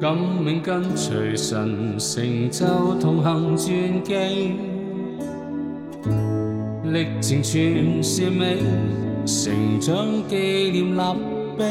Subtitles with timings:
[0.00, 2.64] 感冥跟随神成就
[3.00, 4.56] 同行传记，
[6.92, 8.58] 历程全是美，
[9.26, 11.00] 成长纪念立
[11.56, 11.64] 碑，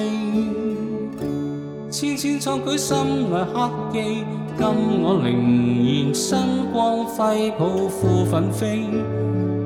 [1.89, 2.97] 千千创举心
[3.31, 3.99] 内刻记，
[4.57, 4.67] 今
[5.01, 8.81] 我凌然生光辉抱负奋飞，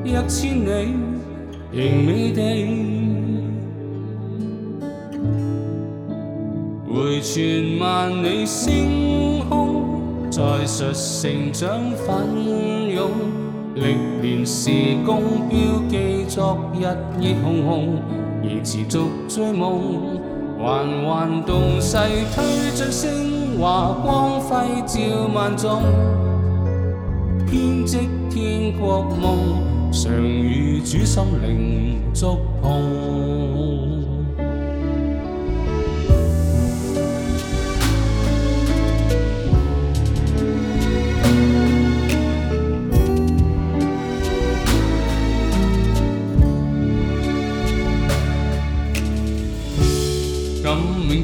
[0.04, 0.94] 一千里
[1.74, 3.01] 仍美地。
[6.94, 13.10] 回传万里星空，在述成长奋勇，
[13.76, 14.70] 历练时
[15.06, 15.58] 光标
[15.90, 16.82] 记昨日
[17.22, 17.90] 热烘烘，
[18.44, 19.00] 而持续
[19.30, 20.20] 追梦，
[20.60, 21.96] 环环动势
[22.36, 25.00] 推进升华，光辉照
[25.34, 25.82] 万众，
[27.50, 34.01] 编织天国梦，常与主心灵触碰。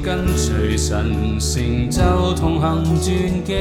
[0.07, 2.01] 跟随神，成就
[2.35, 3.53] 同行传记，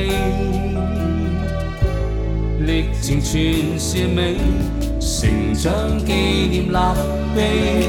[2.61, 4.37] 历程全是美，
[5.01, 6.77] 成长纪念立
[7.35, 7.83] 碑，